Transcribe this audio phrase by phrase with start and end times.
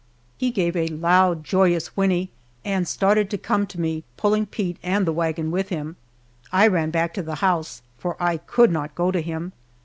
[0.35, 2.31] He gave a loud, joyous whinnie,
[2.65, 5.95] and started to come to me, pulling Pete and the wagon with him.
[6.51, 9.51] I ran back to the house, for I could not go to him!